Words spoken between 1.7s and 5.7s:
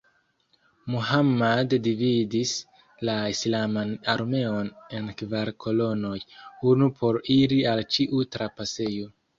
dividis la islaman armeon en kvar